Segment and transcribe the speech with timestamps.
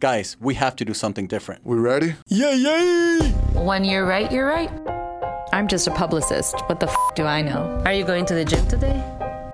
[0.00, 1.64] guys, we have to do something different.
[1.64, 2.14] We ready?
[2.26, 3.28] Yeah, yeah.
[3.60, 4.70] When you're right, you're right.
[5.52, 6.54] I'm just a publicist.
[6.66, 7.82] What the f do I know?
[7.84, 9.04] Are you going to the gym today?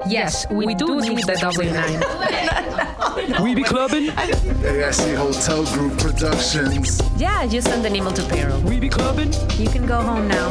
[0.09, 3.41] Yes, we, we do need the W9.
[3.43, 4.07] we be clubbing?
[4.07, 7.01] AIC Hotel Group Productions.
[7.17, 8.61] Yeah, just send an email to payroll.
[8.61, 9.33] We be clubbing?
[9.59, 10.49] You can go home now.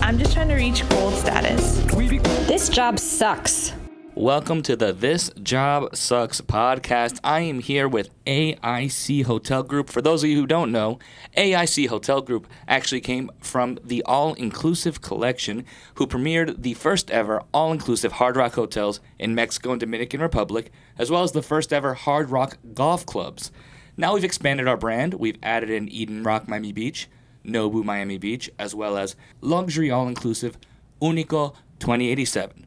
[0.00, 1.82] I'm just trying to reach gold status.
[1.94, 3.72] We be- this job sucks.
[4.18, 7.20] Welcome to the This Job Sucks podcast.
[7.22, 9.88] I am here with AIC Hotel Group.
[9.88, 10.98] For those of you who don't know,
[11.36, 15.64] AIC Hotel Group actually came from the All Inclusive Collection,
[15.94, 20.72] who premiered the first ever all inclusive Hard Rock hotels in Mexico and Dominican Republic,
[20.98, 23.52] as well as the first ever Hard Rock golf clubs.
[23.96, 25.14] Now we've expanded our brand.
[25.14, 27.06] We've added in Eden Rock Miami Beach,
[27.46, 30.58] Nobu Miami Beach, as well as luxury all inclusive
[31.00, 32.64] Unico 2087.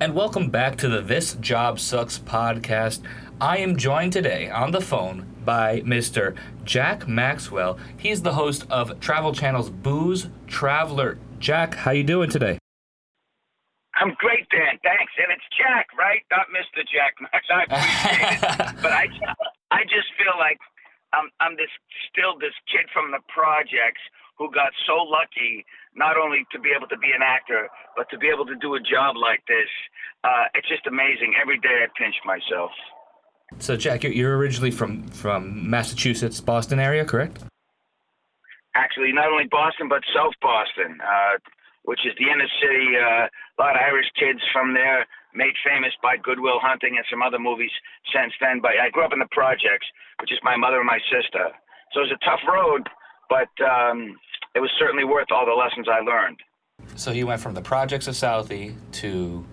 [0.00, 3.02] And welcome back to the This Job Sucks podcast.
[3.40, 6.36] I am joined today on the phone by Mr.
[6.64, 7.78] Jack Maxwell.
[7.98, 11.18] He's the host of Travel Channel's Booze Traveler.
[11.38, 12.58] Jack, how you doing today?
[13.94, 14.78] I'm great, Dan.
[14.82, 15.12] Thanks.
[15.18, 16.22] And it's Jack, right?
[16.30, 16.82] Not Mr.
[16.88, 17.46] Jack Max.
[17.50, 18.76] I appreciate it.
[18.82, 19.06] But I,
[19.70, 20.58] I just feel like
[21.12, 21.70] I'm, I'm this
[22.10, 24.00] still this kid from the projects
[24.42, 28.18] who got so lucky not only to be able to be an actor, but to
[28.18, 29.70] be able to do a job like this.
[30.24, 31.34] Uh, it's just amazing.
[31.40, 32.70] Every day I pinch myself.
[33.58, 37.44] So, Jack, you're originally from, from Massachusetts, Boston area, correct?
[38.74, 41.36] Actually, not only Boston, but South Boston, uh,
[41.84, 42.96] which is the inner city.
[42.96, 47.04] Uh, a lot of Irish kids from there, made famous by Good Will Hunting and
[47.12, 47.70] some other movies
[48.08, 48.60] since then.
[48.60, 49.86] But I grew up in the projects,
[50.20, 51.52] which is my mother and my sister.
[51.92, 52.88] So it was a tough road,
[53.28, 54.16] but um,
[54.54, 56.38] it was certainly worth all the lessons I learned.
[56.96, 59.44] So you went from the projects of Southie to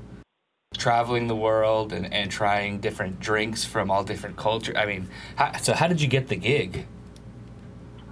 [0.78, 4.76] traveling the world and, and trying different drinks from all different cultures.
[4.78, 6.86] I mean, how, so how did you get the gig?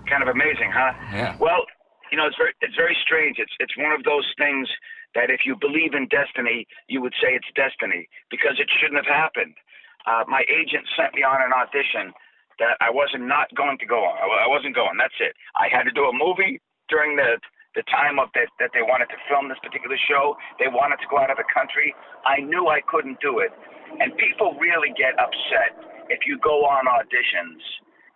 [0.09, 0.93] Kind of amazing, huh?
[1.11, 1.35] Yeah.
[1.39, 1.65] Well,
[2.11, 3.37] you know, it's very it's very strange.
[3.39, 4.69] It's it's one of those things
[5.15, 9.11] that if you believe in destiny, you would say it's destiny because it shouldn't have
[9.11, 9.55] happened.
[10.05, 12.13] Uh, my agent sent me on an audition
[12.59, 14.17] that I wasn't not going to go on.
[14.17, 14.95] I wasn't going.
[14.97, 15.35] That's it.
[15.59, 17.39] I had to do a movie during the
[17.75, 20.35] the time of that that they wanted to film this particular show.
[20.57, 21.93] They wanted to go out of the country.
[22.25, 23.53] I knew I couldn't do it,
[23.99, 25.77] and people really get upset
[26.09, 27.61] if you go on auditions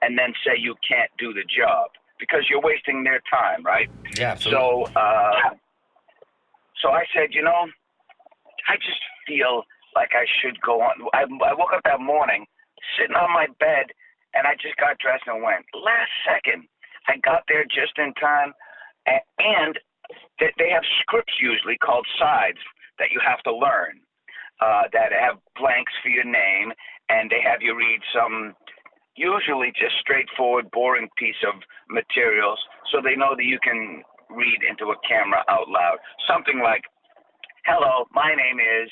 [0.01, 3.89] and then say you can't do the job because you're wasting their time, right?
[4.17, 4.33] Yeah.
[4.33, 4.93] Absolutely.
[4.93, 5.53] So, uh,
[6.81, 7.69] so I said, you know,
[8.67, 9.63] I just feel
[9.95, 11.05] like I should go on.
[11.13, 12.45] I, I woke up that morning,
[12.97, 13.93] sitting on my bed,
[14.33, 15.65] and I just got dressed and went.
[15.73, 16.65] Last second,
[17.07, 18.53] I got there just in time,
[19.05, 19.77] and
[20.39, 22.59] they have scripts usually called sides
[22.99, 23.99] that you have to learn
[24.61, 26.71] uh, that have blanks for your name,
[27.09, 28.53] and they have you read some
[29.15, 32.59] usually just straightforward, boring piece of materials
[32.91, 35.97] so they know that you can read into a camera out loud.
[36.29, 36.83] Something like,
[37.65, 38.89] Hello, my name is,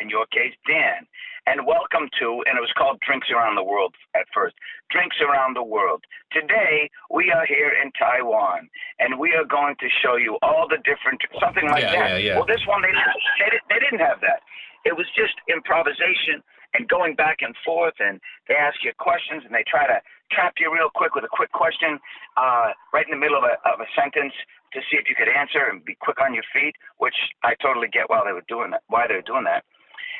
[0.00, 1.06] in your case, Dan
[1.46, 4.58] and welcome to, and it was called Drinks Around the World at first.
[4.90, 6.02] Drinks Around the World.
[6.34, 8.68] Today, we are here in Taiwan,
[8.98, 12.10] and we are going to show you all the different, something like yeah, that.
[12.10, 12.36] Yeah, yeah.
[12.36, 14.42] Well, this one, they, they, they didn't have that.
[14.82, 16.42] It was just improvisation
[16.74, 18.18] and going back and forth, and
[18.50, 20.02] they ask you questions, and they try to
[20.34, 22.02] trap you real quick with a quick question
[22.36, 24.34] uh, right in the middle of a, of a sentence
[24.74, 27.14] to see if you could answer and be quick on your feet, which
[27.46, 29.62] I totally get while they were doing that, why they were doing that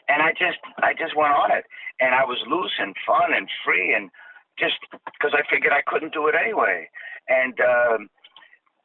[0.08, 1.64] and I just I just went on it,
[2.00, 4.10] and I was loose and fun and free, and
[4.58, 6.88] just because I figured I couldn't do it anyway,
[7.28, 8.08] and um,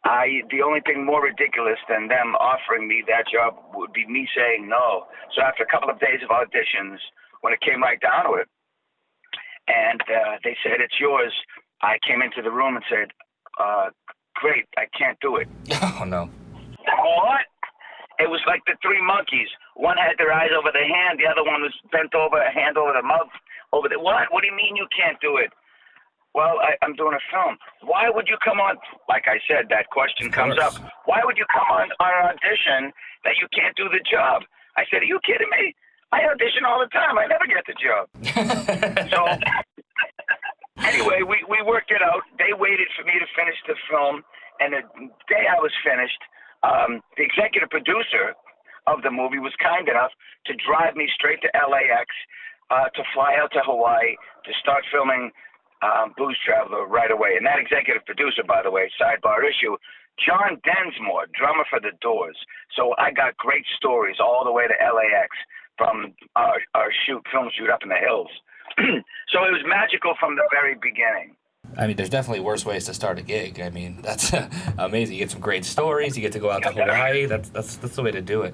[0.04, 4.28] I the only thing more ridiculous than them offering me that job would be me
[4.36, 5.06] saying no.
[5.36, 6.98] So after a couple of days of auditions,
[7.42, 8.48] when it came right down to it,
[9.68, 11.34] and uh, they said it's yours,
[11.82, 13.10] I came into the room and said,
[13.60, 13.90] uh,
[14.36, 15.48] "Great, I can't do it."
[16.02, 16.30] Oh no.
[16.88, 17.46] What?
[18.22, 19.50] It was like the three monkeys.
[19.74, 22.78] One had their eyes over the hand, the other one was bent over, a hand
[22.78, 23.34] over the mouth,
[23.74, 24.30] over the what?
[24.30, 25.50] What do you mean you can't do it?
[26.34, 27.58] Well, I, I'm doing a film.
[27.84, 28.78] Why would you come on?
[29.10, 30.78] Like I said, that question comes up.
[31.04, 32.94] Why would you come on our audition
[33.26, 34.44] that you can't do the job?
[34.78, 35.76] I said, Are you kidding me?
[36.14, 37.18] I audition all the time.
[37.18, 38.08] I never get the job.
[39.12, 39.20] so
[40.84, 42.24] anyway, we, we worked it out.
[42.38, 44.24] They waited for me to finish the film,
[44.60, 44.84] and the
[45.28, 46.20] day I was finished,
[46.64, 48.38] um, the executive producer
[48.88, 50.12] of the movie was kind enough
[50.46, 52.10] to drive me straight to LAX
[52.70, 54.16] uh, to fly out to Hawaii
[54.46, 55.30] to start filming
[55.82, 57.38] um, Booze Traveler right away.
[57.38, 59.78] And that executive producer, by the way, sidebar issue,
[60.22, 62.38] John Densmore, drummer for The Doors.
[62.78, 65.30] So I got great stories all the way to LAX
[65.78, 68.30] from our, our shoot, film shoot up in the hills.
[69.34, 71.36] so it was magical from the very beginning.
[71.78, 73.60] I mean, there's definitely worse ways to start a gig.
[73.60, 74.34] I mean, that's
[74.78, 75.16] amazing.
[75.16, 76.16] You get some great stories.
[76.16, 77.26] You get to go out to Hawaii.
[77.26, 78.54] That's that's that's the way to do it.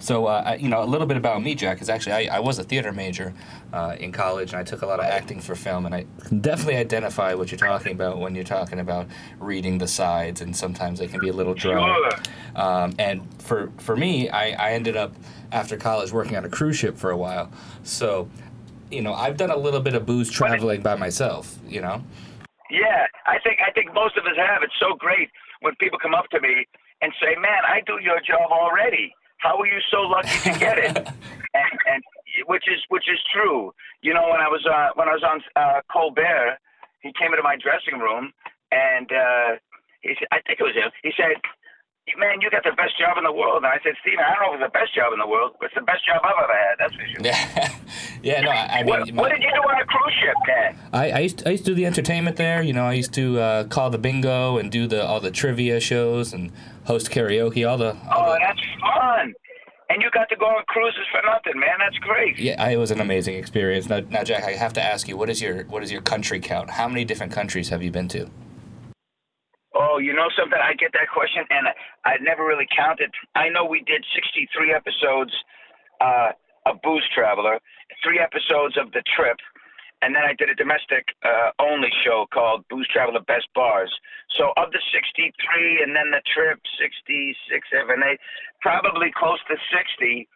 [0.00, 2.60] So, uh, you know, a little bit about me, Jack, is actually I, I was
[2.60, 3.34] a theater major
[3.72, 6.06] uh, in college, and I took a lot of acting for film, and I
[6.40, 9.08] definitely identify what you're talking about when you're talking about
[9.40, 12.10] reading the sides, and sometimes they can be a little dry.
[12.54, 15.14] Um, and for for me, I, I ended up
[15.50, 17.50] after college working on a cruise ship for a while.
[17.82, 18.28] So,
[18.90, 21.58] you know, I've done a little bit of booze traveling by myself.
[21.66, 22.04] You know.
[22.70, 24.62] Yeah, I think I think most of us have.
[24.62, 25.30] It's so great
[25.60, 26.66] when people come up to me
[27.00, 29.14] and say, "Man, I do your job already.
[29.38, 30.96] How are you so lucky to get it?"
[31.54, 32.02] and, and
[32.46, 33.72] which is which is true.
[34.02, 36.58] You know, when I was uh, when I was on uh, Colbert,
[37.00, 38.32] he came into my dressing room
[38.70, 39.56] and uh,
[40.02, 40.90] he said, I think it was him.
[41.02, 41.40] He said,
[42.16, 44.40] "Man, you got the best job in the world." And I said, "Stephen, I don't
[44.42, 46.38] know if it's the best job in the world, but it's the best job I've
[46.42, 46.74] ever had.
[46.78, 47.74] That's for sure." Yeah,
[48.22, 48.40] yeah.
[48.40, 50.78] No, I, I mean, What, what did you do on a cruise ship, Dan?
[50.92, 52.62] I, I used to, I used to do the entertainment there.
[52.62, 55.80] You know, I used to uh, call the bingo and do the all the trivia
[55.80, 56.52] shows and
[56.84, 57.68] host karaoke.
[57.68, 59.34] All the, all Oh, the that's fun.
[59.90, 61.78] And you got to go on cruises for nothing, man.
[61.78, 62.38] That's great.
[62.38, 63.88] yeah, it was an amazing experience.
[63.88, 66.40] Now, now, Jack, I have to ask you, what is your what is your country
[66.40, 66.68] count?
[66.68, 68.28] How many different countries have you been to?
[69.78, 70.58] Oh, you know something?
[70.58, 73.14] I get that question, and I, I never really counted.
[73.38, 75.30] I know we did 63 episodes
[76.02, 76.34] uh,
[76.66, 77.62] of Booze Traveler,
[78.02, 79.38] three episodes of The Trip,
[80.02, 83.94] and then I did a domestic uh, only show called Booze Traveler Best Bars.
[84.34, 85.30] So of the 63,
[85.86, 87.38] and then The Trip, 66,
[87.70, 88.18] 7, 8,
[88.58, 90.26] probably close to 60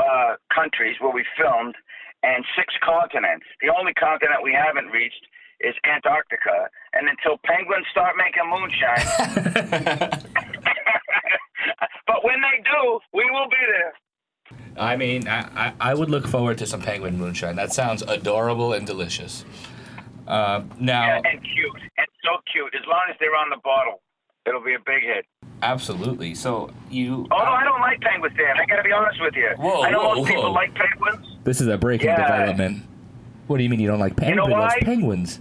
[0.00, 1.76] uh, countries where we filmed,
[2.24, 3.46] and six continents.
[3.60, 5.28] The only continent we haven't reached
[5.60, 6.68] is Antarctica.
[6.92, 9.06] And until penguins start making moonshine,
[12.06, 13.92] but when they do, we will be there.
[14.78, 17.56] I mean, I, I, I would look forward to some penguin moonshine.
[17.56, 19.44] That sounds adorable and delicious.
[20.26, 22.72] Uh, now, Yeah, and cute, and so cute.
[22.74, 24.00] As long as they're on the bottle,
[24.46, 25.26] it'll be a big hit.
[25.62, 26.34] absolutely.
[26.34, 27.26] So you.
[27.30, 28.58] Oh, Although I don't like penguins, Dan.
[28.58, 29.48] I gotta be honest with you.
[29.56, 30.52] Whoa, I know whoa, most people whoa.
[30.52, 31.26] like penguins.
[31.44, 32.22] This is a breaking Yeah.
[32.22, 32.84] development.
[33.48, 34.46] What do you mean you don't like You know
[34.82, 35.40] penguins?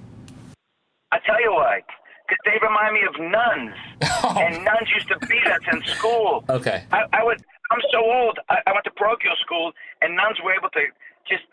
[1.11, 1.19] Why?
[1.19, 1.25] penguins.
[1.25, 1.81] I tell you why.
[2.27, 3.75] Because they remind me of nuns,
[4.23, 4.35] oh.
[4.37, 6.43] and nuns used to beat us in school.
[6.49, 6.83] Okay.
[6.91, 7.41] I, I would.
[7.71, 8.39] I'm so old.
[8.49, 9.71] I, I went to parochial school,
[10.01, 10.83] and nuns were able to
[11.27, 11.43] just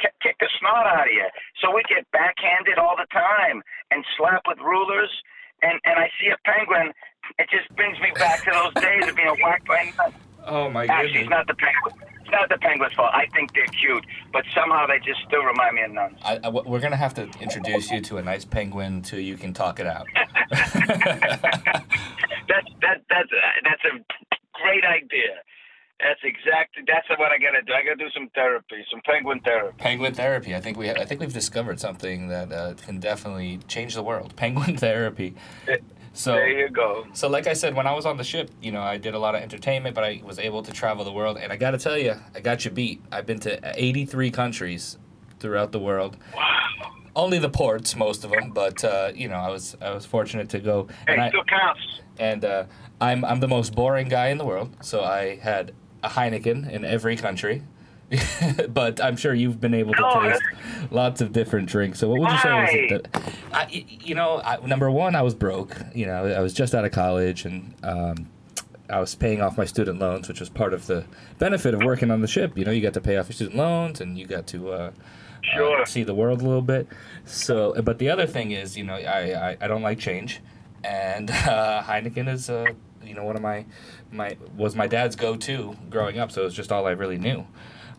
[0.00, 1.28] k- kick the snot out of you.
[1.60, 5.10] So we get backhanded all the time and slap with rulers.
[5.62, 6.92] And and I see a penguin.
[7.38, 10.14] It just brings me back to those days of being whacked by nuns.
[10.46, 12.15] Oh my Actually, it's not the penguin.
[12.26, 13.10] It's not the penguin's fault.
[13.14, 16.18] I think they're cute, but somehow they just still remind me of nuns.
[16.24, 19.52] I, I, we're gonna have to introduce you to a nice penguin so you can
[19.52, 20.06] talk it out.
[22.48, 23.28] That's that that's
[23.64, 23.98] that's a
[24.54, 25.34] great idea.
[25.98, 27.72] That's exactly that's what I gotta do.
[27.72, 29.76] I gotta do some therapy, some penguin therapy.
[29.78, 30.54] penguin therapy.
[30.54, 34.34] I think we I think we've discovered something that uh, can definitely change the world.
[34.36, 35.34] Penguin therapy.
[36.16, 37.06] So There you go.
[37.12, 39.18] so like I said, when I was on the ship, you know, I did a
[39.18, 41.36] lot of entertainment, but I was able to travel the world.
[41.36, 43.02] And I got to tell you, I got you beat.
[43.12, 44.96] I've been to 83 countries
[45.40, 46.16] throughout the world.
[46.34, 46.42] Wow.
[47.14, 50.48] Only the ports, most of them, but uh, you know, I was I was fortunate
[50.50, 50.86] to go.
[51.06, 51.80] Hey, And I, still counts.
[52.18, 52.64] and uh,
[53.00, 54.74] I'm I'm the most boring guy in the world.
[54.82, 55.72] So I had
[56.02, 57.62] a Heineken in every country.
[58.68, 60.42] but I'm sure you've been able to taste
[60.92, 61.98] lots of different drinks.
[61.98, 62.88] So what would you say was Why?
[62.88, 65.76] the, I, you know, I, number one, I was broke.
[65.94, 68.28] You know, I was just out of college and um,
[68.88, 71.04] I was paying off my student loans, which was part of the
[71.38, 72.56] benefit of working on the ship.
[72.56, 74.90] You know, you got to pay off your student loans and you got to uh,
[75.42, 75.82] Sure.
[75.82, 76.88] uh, see the world a little bit.
[77.24, 80.40] So, but the other thing is, you know, I, I, I don't like change,
[80.82, 82.66] and uh, Heineken is, uh,
[83.04, 83.64] you know, one of my
[84.10, 86.32] my was my dad's go-to growing up.
[86.32, 87.46] So it was just all I really knew.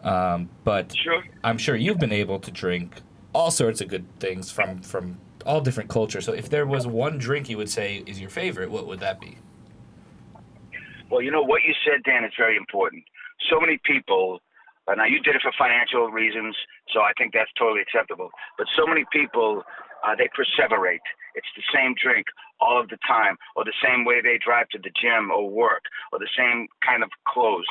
[0.03, 1.23] Um, but Sure.
[1.43, 3.01] I'm sure you've been able to drink
[3.33, 6.25] all sorts of good things from from all different cultures.
[6.25, 9.19] So if there was one drink you would say is your favorite, what would that
[9.19, 9.37] be?
[11.09, 13.03] Well, you know what you said, Dan, is very important.
[13.49, 14.41] So many people,
[14.87, 16.55] uh, now you did it for financial reasons,
[16.93, 18.29] so I think that's totally acceptable.
[18.57, 19.63] But so many people,
[20.03, 21.05] uh, they perseverate.
[21.35, 22.25] It's the same drink
[22.59, 25.83] all of the time, or the same way they drive to the gym or work,
[26.11, 27.67] or the same kind of clothes,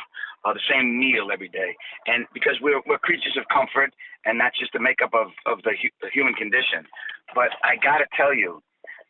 [0.47, 1.75] or the same meal every day.
[2.07, 3.91] And because we're, we're creatures of comfort,
[4.23, 6.87] and that's just the makeup of, of the, hu- the human condition.
[7.35, 8.63] But I got to tell you,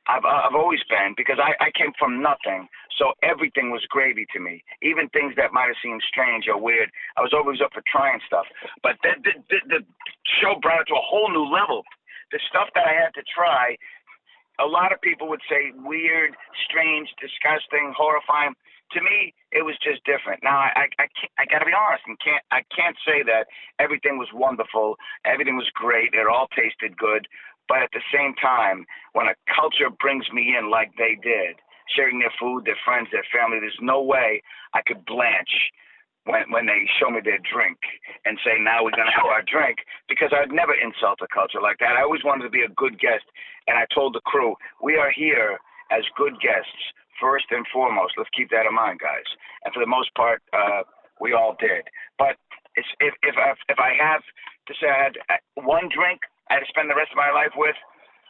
[0.09, 2.65] I've, uh, I've always been because I, I came from nothing,
[2.97, 4.63] so everything was gravy to me.
[4.81, 8.17] Even things that might have seemed strange or weird, I was always up for trying
[8.25, 8.49] stuff.
[8.81, 9.79] But the, the, the, the
[10.41, 11.85] show brought it to a whole new level.
[12.33, 13.77] The stuff that I had to try,
[14.59, 16.33] a lot of people would say weird,
[16.65, 18.57] strange, disgusting, horrifying.
[18.93, 20.43] To me, it was just different.
[20.43, 21.07] Now, I, I, I,
[21.39, 23.47] I got to be honest, and can't, I can't say that
[23.79, 27.27] everything was wonderful, everything was great, it all tasted good.
[27.67, 31.59] But at the same time, when a culture brings me in like they did,
[31.95, 34.41] sharing their food, their friends, their family, there's no way
[34.73, 35.51] I could blanch
[36.27, 37.79] when when they show me their drink
[38.25, 41.79] and say now we're gonna have our drink because I'd never insult a culture like
[41.79, 41.95] that.
[41.95, 43.23] I always wanted to be a good guest,
[43.67, 45.57] and I told the crew we are here
[45.91, 46.83] as good guests
[47.19, 48.13] first and foremost.
[48.17, 49.27] Let's keep that in mind, guys.
[49.65, 50.83] And for the most part, uh,
[51.19, 51.89] we all did.
[52.17, 52.37] But
[52.75, 54.21] if if I, if I have
[54.67, 55.17] to say I had
[55.55, 57.75] one drink I had to spend the rest of my life with,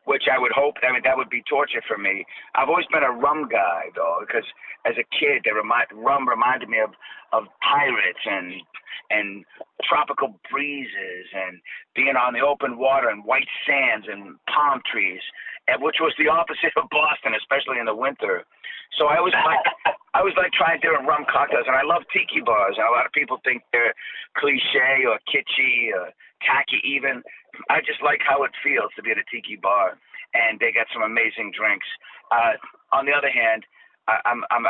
[0.07, 0.79] which I would hope.
[0.81, 2.23] I mean, that would be torture for me.
[2.55, 4.47] I've always been a rum guy, though, because
[4.87, 6.95] as a kid, they remind rum reminded me of
[7.35, 8.63] of pirates and
[9.11, 9.43] and
[9.83, 11.59] tropical breezes and
[11.95, 15.21] being on the open water and white sands and palm trees,
[15.67, 18.47] and which was the opposite of Boston, especially in the winter.
[18.95, 22.39] So I was like, I was like trying different rum cocktails, and I love tiki
[22.39, 22.79] bars.
[22.79, 23.91] And a lot of people think they're
[24.39, 27.23] cliche or kitschy or tacky, even.
[27.69, 29.97] I just like how it feels to be at a tiki bar,
[30.33, 31.87] and they got some amazing drinks.
[32.31, 32.59] Uh,
[32.91, 33.65] on the other hand,
[34.07, 34.65] I, I'm I'm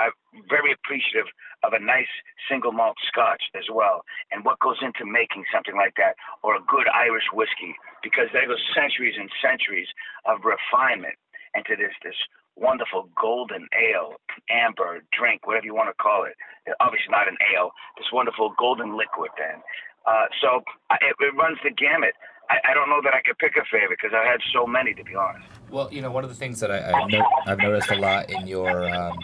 [0.50, 1.28] very appreciative
[1.64, 2.10] of a nice
[2.50, 6.64] single malt Scotch as well, and what goes into making something like that, or a
[6.68, 9.88] good Irish whiskey, because there goes centuries and centuries
[10.26, 11.18] of refinement
[11.56, 12.18] into this this
[12.58, 14.18] wonderful golden ale,
[14.50, 16.34] amber drink, whatever you want to call it.
[16.82, 17.72] Obviously not an ale.
[17.98, 19.62] This wonderful golden liquid, then.
[20.08, 20.64] Uh, so
[21.02, 22.14] it, it runs the gamut.
[22.50, 24.94] I, I don't know that I could pick a favorite because I had so many,
[24.94, 25.46] to be honest.
[25.70, 28.30] Well, you know, one of the things that I, I've, no, I've noticed a lot
[28.30, 29.20] in your um,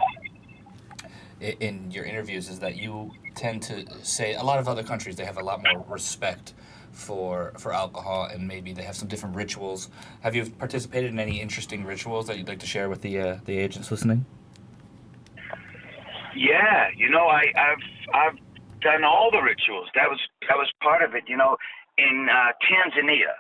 [1.39, 5.25] in your interviews is that you tend to say a lot of other countries they
[5.25, 6.53] have a lot more respect
[6.91, 9.89] for for alcohol and maybe they have some different rituals.
[10.21, 13.37] Have you participated in any interesting rituals that you'd like to share with the uh,
[13.45, 14.25] the agents listening?
[16.35, 18.39] Yeah, you know, I, I've I've
[18.83, 19.87] done all the rituals.
[19.95, 21.23] That was that was part of it.
[21.27, 21.57] You know,
[21.97, 23.33] in uh, Tanzania,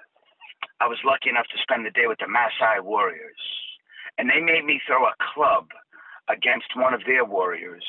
[0.79, 3.43] I was lucky enough to spend the day with the Maasai warriors,
[4.17, 5.67] and they made me throw a club
[6.31, 7.83] against one of their warriors.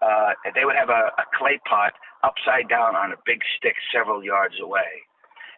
[0.00, 1.92] Uh, they would have a, a clay pot
[2.24, 5.04] upside down on a big stick several yards away,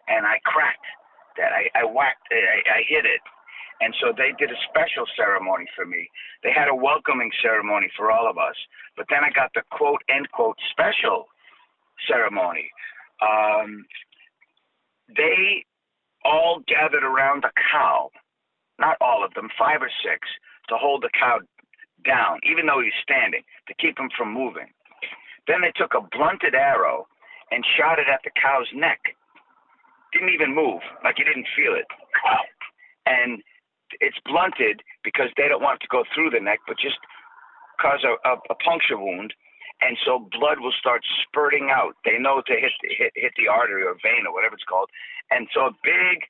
[0.09, 0.89] and I cracked
[1.37, 1.53] that.
[1.53, 2.27] I, I whacked.
[2.33, 3.21] I, I hit it,
[3.79, 6.09] and so they did a special ceremony for me.
[6.43, 8.55] They had a welcoming ceremony for all of us,
[8.97, 11.27] but then I got the quote end quote special
[12.07, 12.69] ceremony.
[13.21, 13.85] Um,
[15.15, 15.65] they
[16.25, 18.09] all gathered around the cow,
[18.79, 20.27] not all of them, five or six,
[20.69, 21.39] to hold the cow
[22.05, 24.67] down, even though he's standing, to keep him from moving.
[25.47, 27.07] Then they took a blunted arrow
[27.51, 28.99] and shot it at the cow's neck.
[30.13, 31.87] Didn't even move, like he didn't feel it.
[33.05, 33.43] And
[33.99, 36.97] it's blunted because they don't want to go through the neck, but just
[37.81, 39.33] cause a, a, a puncture wound
[39.83, 41.95] and so blood will start spurting out.
[42.05, 44.89] They know to hit hit hit the artery or vein or whatever it's called,
[45.29, 46.23] and so a big,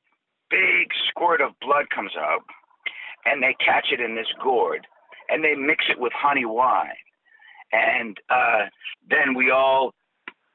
[0.49, 2.41] big squirt of blood comes out,
[3.25, 4.87] and they catch it in this gourd,
[5.29, 6.97] and they mix it with honey wine,
[7.71, 8.65] and uh,
[9.07, 9.93] then we all,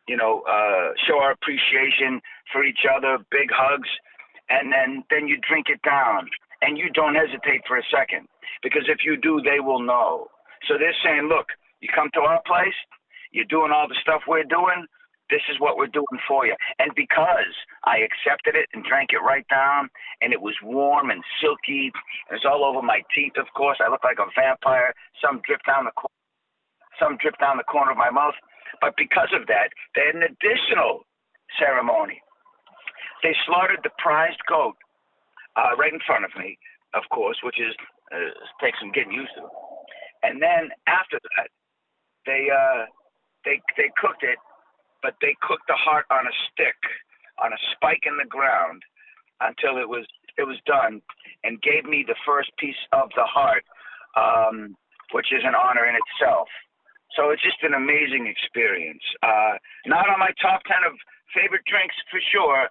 [0.09, 2.21] you know, uh, show our appreciation
[2.53, 3.89] for each other, big hugs,
[4.51, 6.29] and then then you drink it down,
[6.63, 8.27] and you don't hesitate for a second,
[8.63, 10.27] because if you do, they will know.
[10.67, 11.47] So they're saying, look
[11.81, 12.77] you come to our place,
[13.33, 14.87] you're doing all the stuff we're doing.
[15.31, 16.57] This is what we're doing for you.
[16.79, 17.53] And because
[17.85, 19.91] I accepted it and drank it right down,
[20.23, 21.93] and it was warm and silky,
[22.29, 23.37] and it's all over my teeth.
[23.37, 24.95] Of course, I look like a vampire.
[25.21, 25.93] Some drip down the
[26.99, 28.35] some drip down the corner of my mouth.
[28.81, 31.05] But because of that, they had an additional
[31.61, 32.21] ceremony.
[33.23, 34.77] They slaughtered the prized goat
[35.57, 36.59] uh, right in front of me,
[36.95, 37.75] of course, which is
[38.15, 38.33] uh,
[38.63, 39.45] takes some getting used to.
[40.23, 41.49] And then after that,
[42.29, 42.85] they uh,
[43.49, 44.37] they they cooked it,
[45.01, 46.77] but they cooked the heart on a stick,
[47.41, 48.85] on a spike in the ground,
[49.41, 50.05] until it was
[50.37, 51.01] it was done,
[51.43, 53.65] and gave me the first piece of the heart,
[54.15, 54.77] um,
[55.17, 56.53] which is an honor in itself.
[57.17, 59.03] So it's just an amazing experience.
[59.25, 59.57] Uh,
[59.89, 60.93] not on my top ten of
[61.33, 62.69] favorite drinks for sure,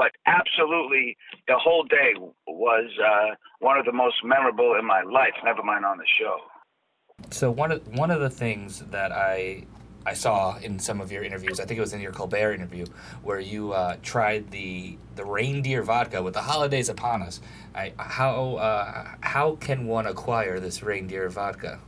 [0.00, 2.16] but absolutely the whole day
[2.48, 5.36] was uh, one of the most memorable in my life.
[5.44, 6.40] Never mind on the show.
[7.30, 9.64] So one of one of the things that I
[10.04, 12.86] I saw in some of your interviews, I think it was in your Colbert interview,
[13.22, 17.40] where you uh, tried the the reindeer vodka with the holidays upon us.
[17.74, 21.80] I, how uh, how can one acquire this reindeer vodka?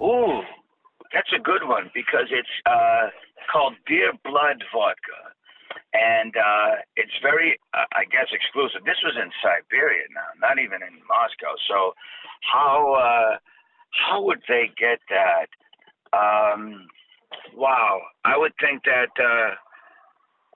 [0.00, 0.42] Ooh,
[1.12, 3.08] that's a good one because it's uh,
[3.52, 5.27] called Deer Blood Vodka.
[5.92, 8.84] And uh, it's very, uh, I guess, exclusive.
[8.84, 11.56] This was in Siberia now, not even in Moscow.
[11.68, 11.94] So,
[12.44, 13.38] how uh,
[13.90, 15.48] how would they get that?
[16.12, 16.88] Um,
[17.54, 19.12] wow, I would think that.
[19.18, 19.54] Uh,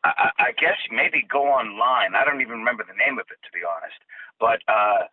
[0.05, 2.19] I, I guess maybe go online.
[2.19, 4.03] I don't even remember the name of it to be honest.
[4.41, 5.07] But uh,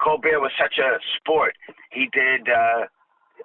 [0.00, 1.54] Colbert was such a sport.
[1.92, 2.88] He did uh,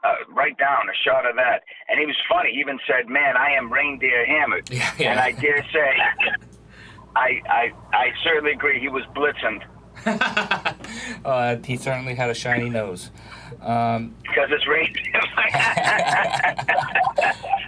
[0.05, 2.51] uh, write down a shot of that, and he was funny.
[2.53, 5.12] He even said, "Man, I am reindeer hammered," Yeah, yeah.
[5.12, 5.97] and I dare say,
[7.15, 8.79] I, I I certainly agree.
[8.79, 9.62] He was blitzing
[11.25, 13.12] uh, he certainly had a shiny nose.
[13.62, 15.13] Um, because it's reindeer.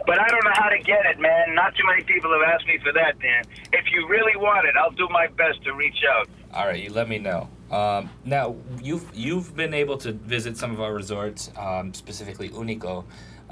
[0.06, 1.56] but I don't know how to get it, man.
[1.56, 3.46] Not too many people have asked me for that, Dan.
[3.74, 6.28] If you really want it, I'll do my best to reach out.
[6.54, 7.50] all right, you let me know.
[7.72, 13.04] Um, now you've you've been able to visit some of our resorts, um, specifically Unico,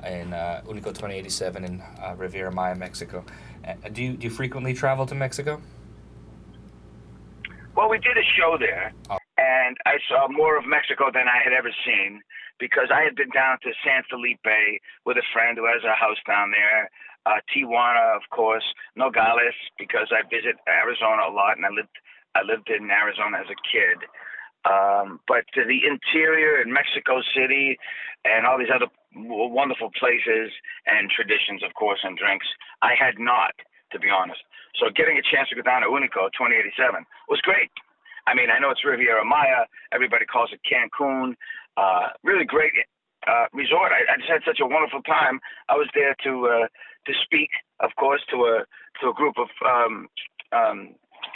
[0.08, 3.26] in uh, Unico 2087 in uh, Riviera Maya, Mexico.
[3.68, 5.62] Uh, do you do you frequently travel to Mexico?
[7.76, 9.18] Well, we did a show there, Oh.
[9.38, 12.22] and I saw more of Mexico than I had ever seen
[12.58, 14.40] because I had been down to San Felipe
[15.06, 16.90] with a friend who has a house down there.
[17.26, 18.64] Uh, Tijuana, of course,
[18.96, 21.90] Nogales, because I visit Arizona a lot, and I lived
[22.36, 24.04] I lived in Arizona as a kid.
[24.66, 27.78] Um, but the interior in Mexico City
[28.26, 30.52] and all these other wonderful places
[30.86, 32.48] and traditions, of course, and drinks,
[32.82, 33.54] I had not,
[33.94, 34.42] to be honest.
[34.76, 37.72] So getting a chance to go down to Unico 2087 was great.
[38.28, 39.70] I mean, I know it's Riviera Maya.
[39.94, 41.38] Everybody calls it Cancun.
[41.78, 42.74] Uh, really great
[43.28, 43.94] uh, resort.
[43.94, 45.40] I, I just had such a wonderful time.
[45.70, 46.68] I was there to uh,
[47.06, 47.50] to speak,
[47.80, 48.66] of course, to a
[49.02, 50.08] to a group of um,
[50.52, 50.96] um,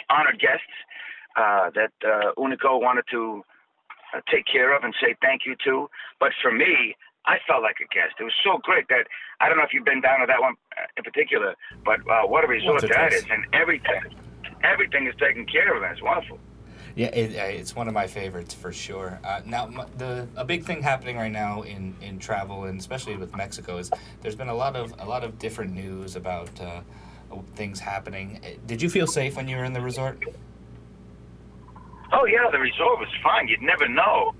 [0.10, 0.74] honored guests
[1.36, 3.44] uh, that uh, Unico wanted to
[4.14, 5.90] uh, take care of and say thank you to.
[6.20, 8.16] But for me, I felt like a guest.
[8.20, 9.06] It was so great that
[9.40, 12.28] I don't know if you've been down to that one uh, in particular, but uh,
[12.28, 13.14] what a resort that twice.
[13.14, 14.02] is, and everything,
[14.64, 15.84] everything is taken care of.
[15.84, 16.40] and It's wonderful.
[16.96, 19.20] Yeah, it, uh, it's one of my favorites for sure.
[19.24, 23.36] Uh, now, the a big thing happening right now in, in travel and especially with
[23.36, 26.82] Mexico is there's been a lot of a lot of different news about uh,
[27.56, 28.40] things happening.
[28.44, 30.22] Uh, Did you feel safe when you were in the resort?
[32.12, 33.48] Oh yeah, the resort was fine.
[33.48, 34.34] You'd never know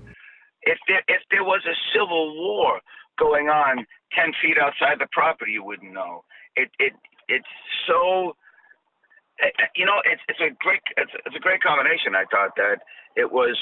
[0.62, 2.80] if there if there was a civil war
[3.18, 5.52] going on ten feet outside the property.
[5.52, 6.24] You wouldn't know.
[6.56, 6.92] It it
[7.28, 7.46] it's
[7.86, 8.34] so.
[9.40, 12.14] eh, eh, You know, it's it's a great it's, it's a great combination.
[12.16, 12.78] I thought that
[13.16, 13.56] it was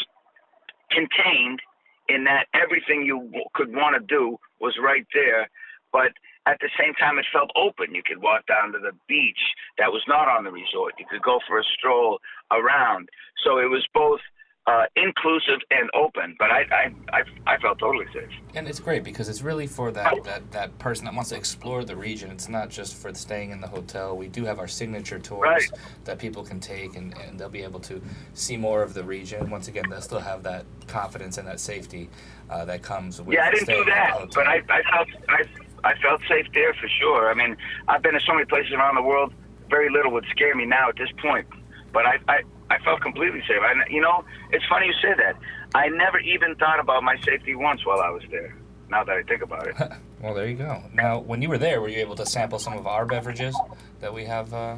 [0.91, 1.61] contained
[2.09, 5.51] in that everything you could want to do was right there,
[5.93, 6.13] but
[6.49, 7.95] at the same time it felt open.
[7.95, 9.43] You could walk down to the beach
[9.79, 10.95] that was not on the resort.
[10.99, 12.19] You could go for a stroll
[12.51, 13.09] around.
[13.45, 14.21] So it was both
[14.67, 16.37] uh, inclusive and open.
[16.39, 16.85] But I, I
[17.19, 18.29] I I felt totally safe.
[18.55, 21.85] And it's great because it's really for that, that, that person that wants to explore
[21.85, 22.31] the region.
[22.31, 24.17] It's not just for staying in the hotel.
[24.17, 25.71] We do have our signature tours Right.
[26.05, 28.01] that people can take and, and they'll be able to
[28.35, 29.51] see more of the region.
[29.51, 32.09] Once again, they'll still have that confidence and that safety
[32.51, 35.45] uh, that comes with Yeah, I didn't do that, but I, I felt I,
[35.85, 37.31] I felt safe there for sure.
[37.31, 39.33] I mean, I've been to so many places around the world.
[39.71, 41.47] Very little would scare me now at this point,
[41.93, 43.61] but I, I, I felt completely safe.
[43.61, 45.37] I, you know, it's funny you say that.
[45.75, 48.55] I never even thought about my safety once while I was there.
[48.91, 49.77] Now that I think about it.
[50.21, 50.83] Well, there you go.
[50.95, 53.57] Now, when you were there, were you able to sample some of our beverages
[54.01, 54.53] that we have?
[54.53, 54.77] Uh...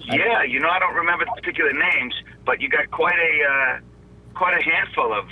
[0.00, 3.80] Yeah, you know, I don't remember the particular names, but you got quite a uh,
[4.34, 5.24] quite a handful of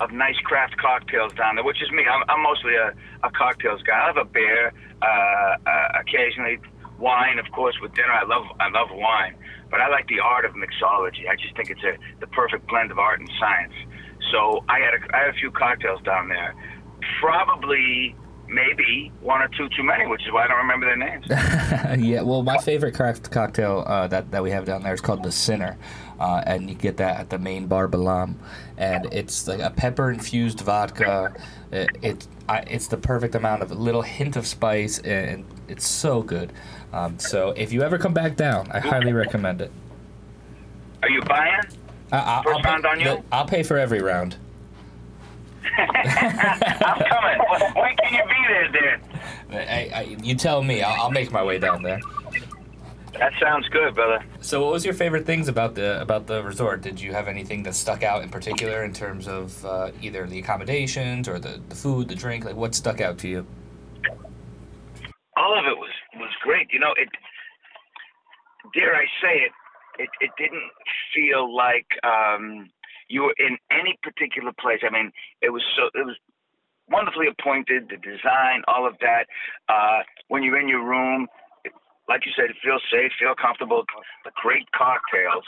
[0.00, 2.04] of nice craft cocktails down there, which is me.
[2.04, 2.92] I'm, I'm mostly a,
[3.26, 3.98] a cocktails guy.
[4.02, 6.58] I have a beer, uh, uh, occasionally
[6.98, 8.12] wine, of course, with dinner.
[8.12, 9.36] I love I love wine,
[9.70, 11.28] but I like the art of mixology.
[11.28, 13.74] I just think it's a the perfect blend of art and science.
[14.32, 16.54] So I had a, I had a few cocktails down there,
[17.20, 18.14] probably
[18.48, 21.26] maybe one or two too many, which is why I don't remember their names.
[22.04, 25.22] yeah, well, my favorite craft cocktail uh, that, that we have down there is called
[25.22, 25.76] the Sinner,
[26.18, 28.34] uh, and you get that at the main bar Balam,
[28.76, 31.34] and it's like a pepper infused vodka.
[31.72, 35.86] It, it I, it's the perfect amount of a little hint of spice, and it's
[35.86, 36.52] so good.
[36.92, 39.70] Um, so if you ever come back down, I highly recommend it.
[41.02, 41.60] Are you buying?
[42.12, 43.24] I, First I'll, pay, round on you?
[43.32, 44.36] I'll pay for every round.
[45.78, 45.88] I'm
[46.98, 47.74] coming.
[47.74, 49.00] when can you be there, Dan?
[49.50, 50.82] I, I, you tell me.
[50.82, 52.00] I'll, I'll make my way down there.
[53.18, 54.24] That sounds good, brother.
[54.40, 56.82] So, what was your favorite things about the about the resort?
[56.82, 60.38] Did you have anything that stuck out in particular in terms of uh, either the
[60.38, 62.44] accommodations or the, the food, the drink?
[62.44, 63.46] Like, what stuck out to you?
[65.36, 66.68] all of it was was great.
[66.72, 67.08] You know, it.
[68.74, 69.52] Dare I say it?
[69.98, 70.70] It it didn't
[71.14, 72.70] feel like um,
[73.08, 74.80] you were in any particular place.
[74.82, 76.16] I mean, it was so it was
[76.88, 77.88] wonderfully appointed.
[77.90, 79.26] The design, all of that.
[79.68, 81.28] Uh, when you're in your room,
[82.08, 83.84] like you said, feel safe, feel comfortable,
[84.24, 85.44] the great cocktails.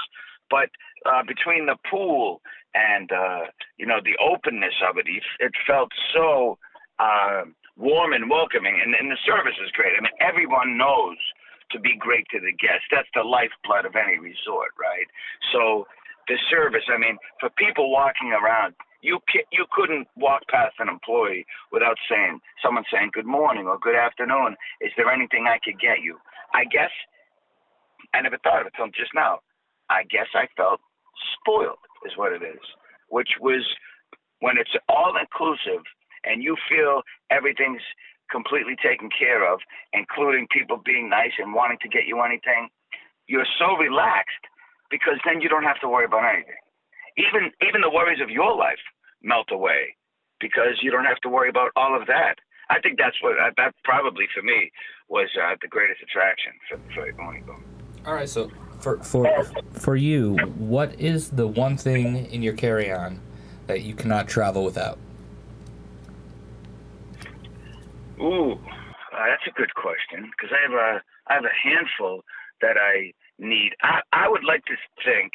[0.51, 0.71] But
[1.07, 2.40] uh, between the pool
[2.75, 6.59] and uh, you know the openness of it, it felt so
[6.99, 7.44] uh,
[7.77, 9.92] warm and welcoming, and, and the service is great.
[9.97, 11.16] I mean, everyone knows
[11.71, 12.88] to be great to the guests.
[12.90, 15.07] That's the lifeblood of any resort, right?
[15.53, 15.87] So
[16.27, 16.85] the service.
[16.88, 19.21] I mean, for people walking around, you
[19.53, 24.57] you couldn't walk past an employee without saying someone saying good morning or good afternoon.
[24.81, 26.18] Is there anything I could get you?
[26.54, 26.90] I guess
[28.14, 29.40] I never thought of it until just now.
[29.90, 30.80] I guess I felt
[31.40, 32.61] spoiled, is what it is,
[33.08, 33.64] which was
[34.40, 35.82] when it's all inclusive
[36.24, 37.82] and you feel everything's
[38.30, 39.61] completely taken care of,
[39.92, 42.68] including people being nice and wanting to get you anything.
[43.26, 44.44] You're so relaxed
[44.90, 46.61] because then you don't have to worry about anything.
[47.16, 48.80] Even even the worries of your life
[49.22, 49.96] melt away
[50.40, 52.37] because you don't have to worry about all of that.
[52.70, 54.70] I think that's what uh, that probably for me
[55.09, 57.61] was uh, the greatest attraction for for Unico.
[58.07, 58.50] All right, so
[58.81, 63.20] for for for you, what is the one thing in your carry-on
[63.66, 64.98] that you cannot travel without?
[68.20, 68.57] Ooh, uh,
[69.12, 72.24] that's a good question because I have a I have a handful
[72.61, 73.72] that I need.
[73.83, 75.33] I I would like to think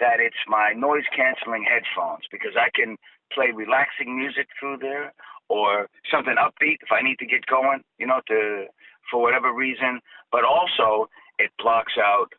[0.00, 2.96] that it's my noise canceling headphones because I can
[3.32, 5.12] play relaxing music through there
[5.48, 8.66] or something upbeat if I need to get going, you know, to
[9.10, 10.00] for whatever reason.
[10.32, 12.32] But also it blocks out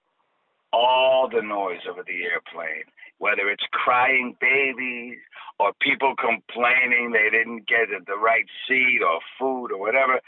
[0.74, 2.84] all the noise over the airplane,
[3.20, 5.18] whether it's crying babies
[5.60, 10.20] or people complaining they didn't get the right seat or food or whatever.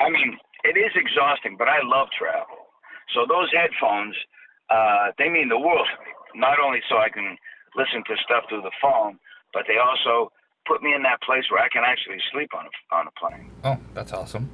[0.00, 2.70] I mean, it is exhausting, but I love travel.
[3.14, 4.16] So those headphones,
[4.70, 6.12] uh, they mean the world to me.
[6.34, 7.36] Not only so I can
[7.76, 9.18] listen to stuff through the phone,
[9.52, 10.30] but they also
[10.68, 13.50] put me in that place where I can actually sleep on a, on a plane.
[13.64, 14.50] Oh, that's awesome.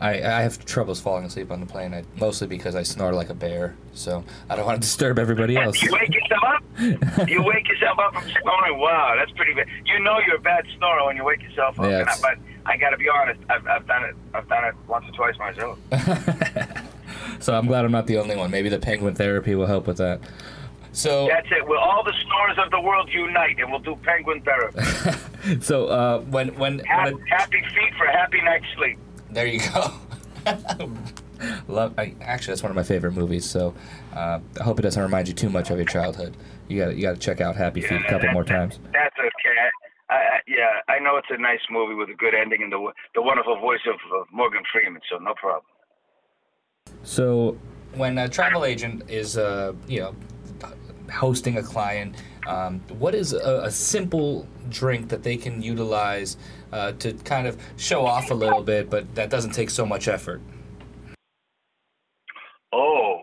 [0.00, 3.30] I, I have troubles falling asleep on the plane, I, mostly because I snore like
[3.30, 3.74] a bear.
[3.94, 5.82] So I don't want to disturb everybody else.
[5.82, 7.28] you wake yourself up.
[7.28, 8.78] you wake yourself up from snoring.
[8.78, 9.66] Wow, that's pretty bad.
[9.84, 11.86] You know you're a bad snorer when you wake yourself up.
[11.90, 13.40] Yeah, I, but I got to be honest.
[13.50, 14.14] I've, I've done it.
[14.34, 15.78] I've done it once or twice myself.
[17.40, 18.52] so I'm glad I'm not the only one.
[18.52, 20.20] Maybe the penguin therapy will help with that.
[20.98, 21.64] So that's it.
[21.64, 25.60] Will all the snorers of the world unite, and we'll do penguin therapy.
[25.60, 28.98] so uh, when when, happy, when happy feet for happy night's sleep.
[29.30, 29.92] There you go.
[31.68, 31.94] Love.
[31.96, 33.44] I, actually, that's one of my favorite movies.
[33.44, 33.74] So
[34.12, 36.36] uh, I hope it doesn't remind you too much of your childhood.
[36.66, 38.80] You got you got to check out Happy Feet a couple that, more times.
[38.92, 39.56] That's okay.
[40.10, 42.90] I, I, yeah, I know it's a nice movie with a good ending and the
[43.14, 45.00] the wonderful voice of, of Morgan Freeman.
[45.08, 45.70] So no problem.
[47.04, 47.56] So
[47.94, 50.14] when a travel agent is, uh, you know,
[51.10, 52.16] hosting a client,
[52.46, 56.36] um, what is a, a, simple drink that they can utilize
[56.72, 60.08] uh, to kind of show off a little bit, but that doesn't take so much
[60.08, 60.40] effort?
[62.72, 63.20] Oh,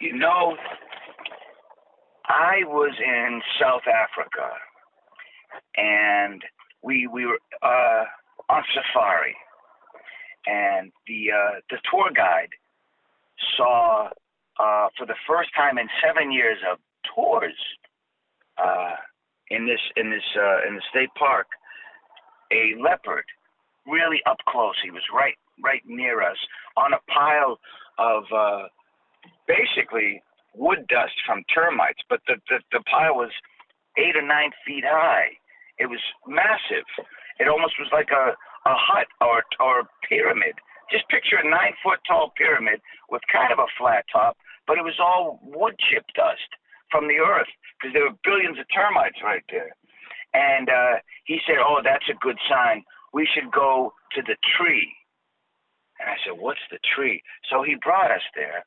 [0.00, 0.56] you know,
[2.26, 4.50] I was in South Africa,
[5.76, 6.42] and
[6.82, 8.04] we we were uh,
[8.48, 9.36] on safari,
[10.46, 12.50] and the uh, the tour guide
[13.56, 14.08] saw
[14.60, 16.78] uh, for the first time in seven years of
[17.14, 17.56] tours
[18.58, 18.96] uh,
[19.50, 21.46] in this in this uh, in the state park
[22.52, 23.24] a leopard
[23.86, 24.74] really up close.
[24.82, 26.38] He was right right near us
[26.76, 27.58] on a pile
[27.98, 28.66] of uh,
[29.46, 30.22] basically
[30.54, 33.30] wood dust from termites, but the, the the pile was
[33.98, 35.30] eight or nine feet high.
[35.78, 36.86] It was massive.
[37.38, 38.34] It almost was like a
[38.68, 40.54] a hut or or a pyramid.
[40.90, 44.84] Just picture a nine foot tall pyramid with kind of a flat top, but it
[44.84, 46.48] was all wood chip dust
[46.90, 49.74] from the earth because there were billions of termites right there.
[50.34, 52.84] And uh, he said, "Oh, that's a good sign.
[53.12, 54.92] We should go to the tree."
[56.00, 58.64] And I said, "What's the tree?" So he brought us there,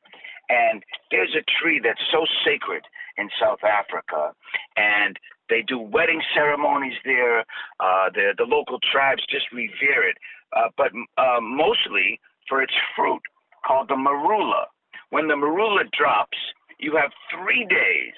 [0.48, 2.82] and there's a tree that's so sacred
[3.18, 4.32] in South Africa,
[4.76, 5.18] and
[5.50, 7.40] they do wedding ceremonies there.
[7.80, 10.16] Uh, the the local tribes just revere it,
[10.56, 13.22] uh, but uh, mostly for its fruit
[13.66, 14.64] called the marula.
[15.10, 16.38] When the marula drops,
[16.78, 18.16] you have three days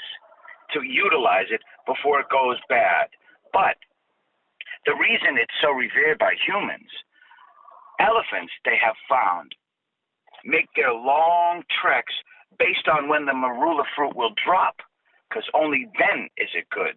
[0.74, 3.08] to utilize it before it goes bad.
[3.52, 3.76] But
[4.86, 6.90] the reason it's so revered by humans,
[7.98, 9.54] elephants they have found
[10.44, 12.14] make their long treks
[12.58, 14.76] based on when the marula fruit will drop,
[15.28, 16.96] because only then is it good.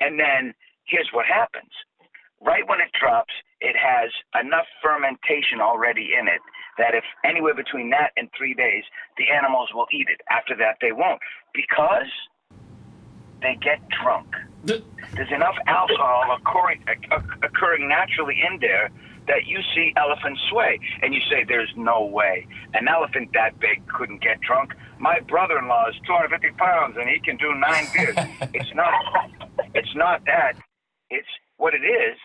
[0.00, 1.72] And then here's what happens.
[2.44, 6.40] Right when it drops, it has enough fermentation already in it
[6.78, 8.84] that if anywhere between that and three days,
[9.16, 10.20] the animals will eat it.
[10.30, 11.20] After that, they won't
[11.54, 12.10] because
[13.42, 14.26] they get drunk.
[14.64, 16.84] There's enough alcohol occurring,
[17.42, 18.90] occurring naturally in there
[19.28, 23.86] that you see elephants sway, and you say, "There's no way an elephant that big
[23.86, 28.16] couldn't get drunk." My brother-in-law is 250 pounds, and he can do nine beers.
[28.54, 28.92] it's not.
[29.74, 30.54] It's not that.
[31.10, 32.18] It's what it is.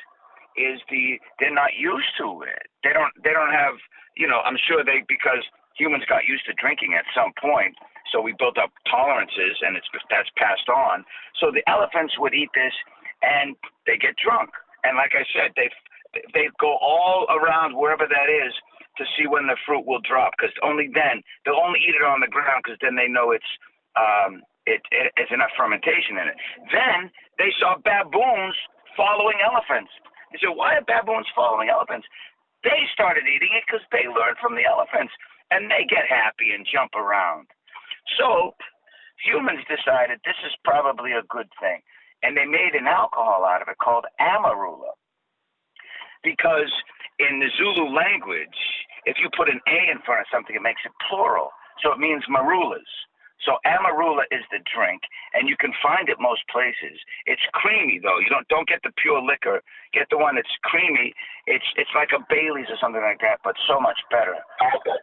[0.58, 2.66] Is the they're not used to it.
[2.84, 3.14] They don't.
[3.22, 3.78] They don't have.
[4.18, 5.46] You know, I'm sure they because
[5.78, 7.78] humans got used to drinking at some point.
[8.10, 11.06] So we built up tolerances, and it's that's passed on.
[11.38, 12.74] So the elephants would eat this,
[13.22, 13.54] and
[13.86, 14.50] they get drunk.
[14.84, 15.70] And like I said, they
[16.34, 18.54] they go all around wherever that is
[18.98, 22.20] to see when the fruit will drop, because only then they'll only eat it on
[22.20, 23.52] the ground, because then they know it's
[23.94, 26.38] um, it, it it's enough fermentation in it.
[26.74, 28.58] Then they saw baboons
[28.98, 29.94] following elephants.
[30.32, 32.08] They said, "Why are baboons following elephants?"
[32.64, 35.14] They started eating it because they learned from the elephants,
[35.52, 37.48] and they get happy and jump around.
[38.18, 38.56] So
[39.24, 41.82] humans decided this is probably a good thing.
[42.24, 44.98] And they made an alcohol out of it called Amarula.
[46.24, 46.72] Because
[47.20, 48.58] in the Zulu language,
[49.06, 51.52] if you put an A in front of something, it makes it plural.
[51.84, 52.90] So it means marulas.
[53.46, 57.00] So Amarula is the drink, and you can find it most places.
[57.26, 58.20] It's creamy though.
[58.20, 59.62] You don't don't get the pure liquor.
[59.94, 61.14] Get the one that's creamy.
[61.46, 64.36] It's it's like a Bailey's or something like that, but so much better.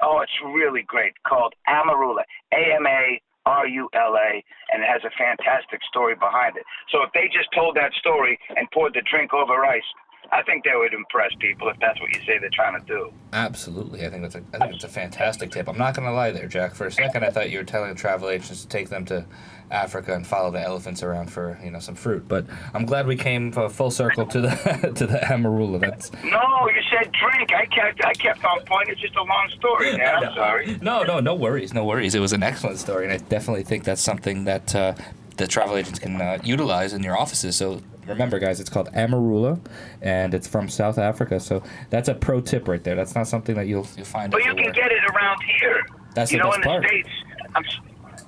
[0.03, 1.15] Oh, it's really great.
[1.23, 2.23] Called Amarula.
[2.53, 4.43] A M A R U L A,
[4.73, 6.65] and it has a fantastic story behind it.
[6.91, 9.85] So if they just told that story and poured the drink over ice,
[10.33, 13.13] I think that would impress people if that's what you say they're trying to do.
[13.33, 15.69] Absolutely, I think that's a I think it's a fantastic tip.
[15.69, 16.75] I'm not going to lie there, Jack.
[16.75, 19.27] For a second, I thought you were telling travel agents to take them to
[19.71, 22.27] Africa and follow the elephants around for you know some fruit.
[22.29, 25.81] But I'm glad we came full circle to the to the Amarula.
[25.81, 27.53] That's no, you said drink.
[27.53, 28.89] I kept I kept on point.
[28.89, 29.97] It's just a long story.
[29.97, 30.25] Man.
[30.25, 30.79] I'm sorry.
[30.81, 32.15] No, no, no worries, no worries.
[32.15, 34.95] It was an excellent story, and I definitely think that's something that uh,
[35.37, 37.57] the travel agents can uh, utilize in your offices.
[37.57, 39.61] So remember, guys, it's called Amarula,
[40.03, 41.41] and it's from South Africa.
[41.41, 42.95] So that's a pro tip right there.
[42.95, 44.31] That's not something that you'll you'll find.
[44.31, 44.73] But you everywhere.
[44.73, 45.87] can get it around here.
[46.15, 47.09] That's you the know, best in the states,
[47.55, 47.65] I'm,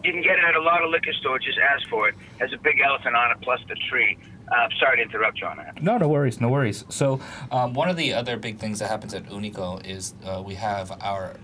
[0.05, 1.45] you can get it at a lot of liquor stores.
[1.45, 2.14] Just ask for it.
[2.38, 4.19] Has a big elephant on it plus the tree.
[4.51, 5.83] Uh, sorry to interrupt you on that.
[5.83, 6.85] No, no worries, no worries.
[6.88, 10.55] So, um, one of the other big things that happens at Unico is uh, we
[10.55, 11.35] have our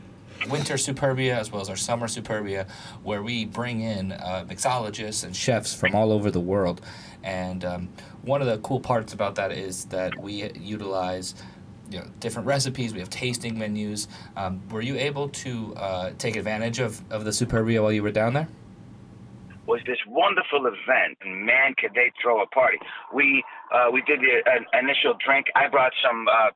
[0.48, 2.68] winter superbia as well as our summer superbia,
[3.02, 6.80] where we bring in uh, mixologists and chefs from all over the world.
[7.22, 7.88] And um,
[8.22, 11.34] one of the cool parts about that is that we utilize
[11.90, 12.94] you know, different recipes.
[12.94, 14.08] We have tasting menus.
[14.36, 18.10] Um, were you able to uh, take advantage of, of the superbia while you were
[18.12, 18.48] down there?
[19.66, 22.78] was this wonderful event, and man, could they throw a party!
[23.14, 25.46] We uh, we did the uh, initial drink.
[25.54, 26.26] I brought some.
[26.28, 26.50] Uh,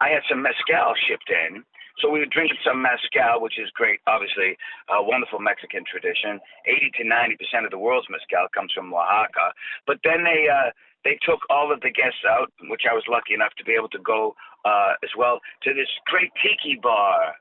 [0.00, 1.64] I had some mezcal shipped in,
[2.00, 4.00] so we were drinking some mezcal, which is great.
[4.06, 4.56] Obviously,
[4.88, 6.40] a wonderful Mexican tradition.
[6.66, 9.52] Eighty to ninety percent of the world's mezcal comes from Oaxaca.
[9.86, 10.70] But then they uh,
[11.04, 13.88] they took all of the guests out, which I was lucky enough to be able
[13.90, 14.34] to go
[14.64, 17.36] uh, as well to this great tiki bar,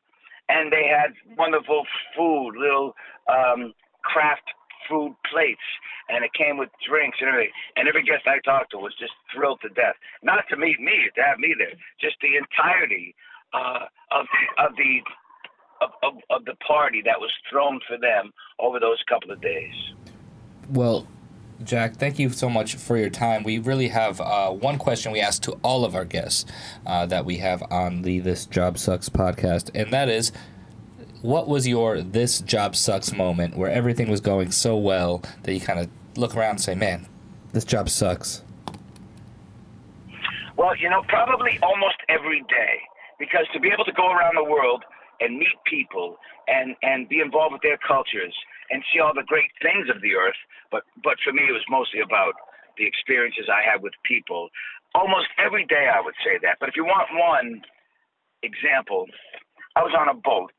[0.48, 1.84] and they had wonderful
[2.16, 2.96] food, little
[3.28, 4.48] um, craft
[4.88, 5.68] food plates,
[6.10, 7.54] and it came with drinks and everything.
[7.76, 9.96] And every guest I talked to was just thrilled to death.
[10.24, 13.14] Not to meet me, to have me there, just the entirety
[13.54, 14.26] uh, of
[14.58, 15.02] of the
[15.82, 19.74] of, of, of the party that was thrown for them over those couple of days.
[20.70, 21.08] Well,
[21.64, 23.44] Jack, thank you so much for your time.
[23.44, 26.46] We really have uh, one question we ask to all of our guests
[26.86, 30.32] uh, that we have on the This Job Sucks podcast, and that is
[31.22, 35.60] what was your This Job Sucks moment where everything was going so well that you
[35.60, 37.08] kind of look around and say, man,
[37.54, 38.44] this job sucks?
[40.58, 42.82] Well, you know, probably almost every day,
[43.20, 44.84] because to be able to go around the world
[45.20, 48.34] and meet people and and be involved with their cultures
[48.72, 50.40] and see all the great things of the earth,
[50.72, 52.34] but but for me it was mostly about
[52.78, 54.50] the experiences I had with people.
[54.96, 56.58] Almost every day I would say that.
[56.60, 57.62] But if you want one
[58.42, 59.06] example,
[59.76, 60.52] I was on a boat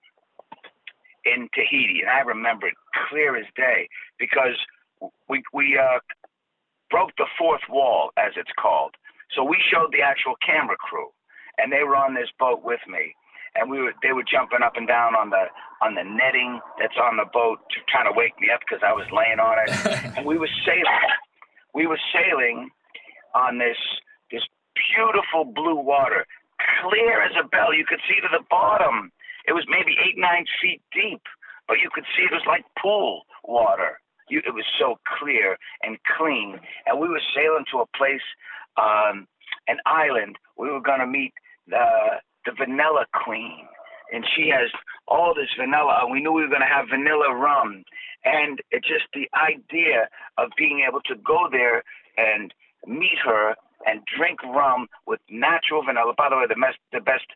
[1.25, 2.75] in Tahiti, and I remember it
[3.09, 4.57] clear as day because
[5.29, 5.99] we we uh,
[6.91, 8.95] broke the fourth wall, as it's called.
[9.35, 11.09] So we showed the actual camera crew,
[11.61, 13.15] and they were on this boat with me,
[13.55, 15.45] and we were they were jumping up and down on the
[15.83, 18.93] on the netting that's on the boat, to trying to wake me up because I
[18.93, 19.71] was laying on it,
[20.17, 21.05] and we were sailing.
[21.75, 22.71] We were sailing
[23.35, 23.79] on this
[24.31, 24.43] this
[24.75, 26.27] beautiful blue water,
[26.81, 27.75] clear as a bell.
[27.75, 29.13] You could see to the bottom.
[29.47, 31.23] It was maybe eight nine feet deep,
[31.69, 34.01] but you could see it was like pool water.
[34.29, 38.23] You, it was so clear and clean, and we were sailing to a place
[38.77, 39.27] um,
[39.67, 40.37] an island.
[40.57, 41.33] We were going to meet
[41.71, 43.67] the the Vanilla Queen,
[44.13, 44.71] and she has
[45.07, 46.07] all this vanilla.
[46.11, 47.85] We knew we were going to have vanilla rum,
[48.25, 51.83] and it just the idea of being able to go there
[52.17, 52.53] and
[52.87, 53.55] meet her
[53.87, 56.13] and drink rum with natural vanilla.
[56.17, 57.27] By the way, the best the best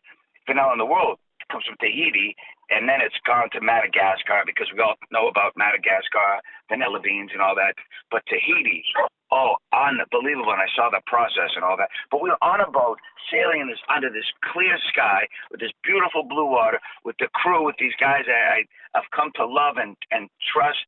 [0.47, 1.17] vanilla in the world
[1.51, 2.35] comes from Tahiti,
[2.69, 7.41] and then it's gone to Madagascar because we all know about Madagascar vanilla beans and
[7.41, 7.77] all that.
[8.09, 8.83] But Tahiti,
[9.31, 10.51] oh, unbelievable!
[10.51, 11.89] And I saw the process and all that.
[12.11, 12.99] But we were on a boat
[13.31, 17.65] sailing in this under this clear sky with this beautiful blue water with the crew
[17.65, 20.85] with these guys I, I have come to love and and trust.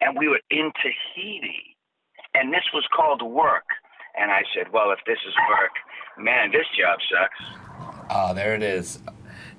[0.00, 1.76] And we were in Tahiti,
[2.34, 3.64] and this was called work.
[4.16, 5.72] And I said, well, if this is work,
[6.18, 8.06] man, this job sucks.
[8.10, 9.00] Oh, there it is.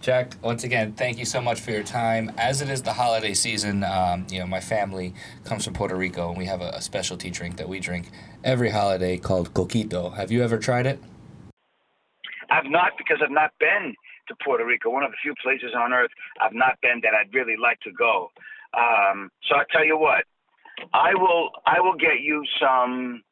[0.02, 2.32] Jack, once again, thank you so much for your time.
[2.38, 6.30] As it is the holiday season, um, you know, my family comes from Puerto Rico,
[6.30, 8.10] and we have a, a, specialty drink that we drink
[8.44, 10.16] every holiday called coquito.
[10.16, 11.00] Have you ever tried it?
[12.52, 13.96] I've not because I've not been
[14.28, 14.90] to Puerto Rico.
[14.90, 17.92] One of the few places on earth I've not been that I'd really like to
[17.92, 18.30] go.
[18.74, 20.26] Um, so I tell you what,
[20.94, 23.24] I will I will get you some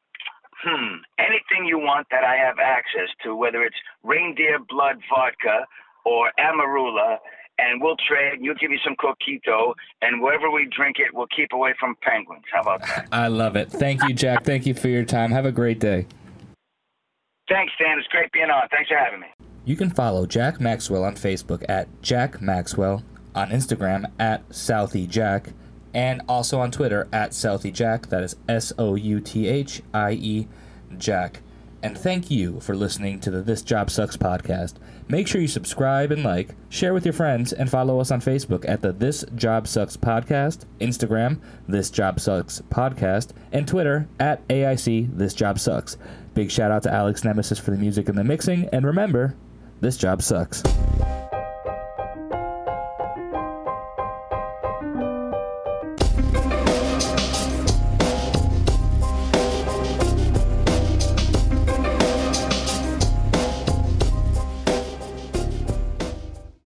[0.64, 5.66] hmm anything you want that I have access to, whether it's reindeer blood vodka
[6.06, 7.18] or Amarula,
[7.60, 8.40] and we'll trade.
[8.42, 12.44] You'll give me some coquito, and wherever we drink it, we'll keep away from penguins.
[12.52, 13.08] How about that?
[13.12, 13.72] I love it.
[13.72, 14.44] Thank you, Jack.
[14.44, 15.32] Thank you for your time.
[15.32, 16.08] Have a great day.
[17.50, 18.00] Thanks, Dan.
[18.00, 18.68] It's great being on.
[18.70, 19.28] Thanks for having me.
[19.66, 23.04] You can follow Jack Maxwell on Facebook at Jack Maxwell,
[23.36, 25.50] on Instagram at Southie Jack,
[25.94, 28.08] and also on Twitter at Southie Jack.
[28.08, 30.48] That is S O U T H I E
[30.98, 31.42] Jack.
[31.84, 34.76] And thank you for listening to the This Job Sucks podcast.
[35.10, 38.64] Make sure you subscribe and like, share with your friends, and follow us on Facebook
[38.68, 45.18] at the This Job Sucks podcast, Instagram, This Job Sucks podcast, and Twitter at AIC
[45.18, 45.98] This Job Sucks.
[46.34, 49.36] Big shout out to Alex Nemesis for the music and the mixing, and remember,
[49.82, 50.64] this job sucks.